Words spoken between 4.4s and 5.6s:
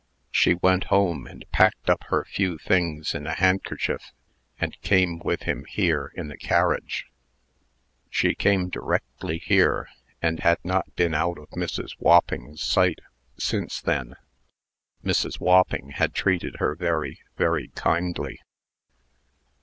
and came with